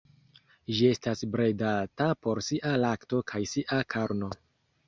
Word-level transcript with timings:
Ĝi 0.77 0.87
estas 0.91 1.19
bredata 1.35 2.07
por 2.27 2.43
sia 2.47 2.75
lakto 2.87 3.23
kaj 3.33 3.43
sia 3.55 3.81
karno. 3.97 4.33